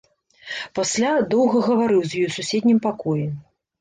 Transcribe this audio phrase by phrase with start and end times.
[0.79, 3.27] Пасля доўга гаварыў з ёй у суседнім пакоі.